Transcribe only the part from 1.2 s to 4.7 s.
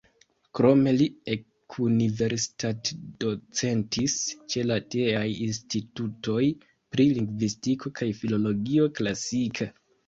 ekuniversitatdocentis ĉe